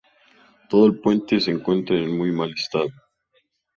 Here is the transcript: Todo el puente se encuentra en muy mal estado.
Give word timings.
Todo 0.67 0.87
el 0.87 0.99
puente 0.99 1.39
se 1.39 1.51
encuentra 1.51 1.95
en 1.95 2.17
muy 2.17 2.31
mal 2.31 2.51
estado. 2.51 2.87